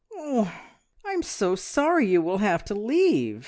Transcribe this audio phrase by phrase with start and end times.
[0.15, 0.51] "Oh,
[1.05, 3.39] I'm so sorry you will have to leave!"